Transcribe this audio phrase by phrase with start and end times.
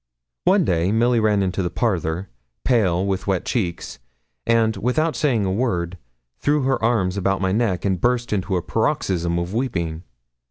[0.45, 2.27] One day Milly ran into the parlour,
[2.63, 3.99] pale, with wet cheeks,
[4.47, 5.95] and, without saying a word,
[6.39, 10.01] threw her arms about my neck, and burst into a paroxysm of weeping.